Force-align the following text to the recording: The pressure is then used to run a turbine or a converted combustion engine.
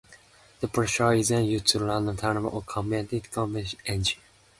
The 0.61 0.67
pressure 0.67 1.13
is 1.13 1.27
then 1.29 1.45
used 1.45 1.67
to 1.67 1.79
run 1.79 2.09
a 2.09 2.15
turbine 2.15 2.45
or 2.45 2.57
a 2.61 2.65
converted 2.65 3.29
combustion 3.31 3.79
engine. 3.85 4.19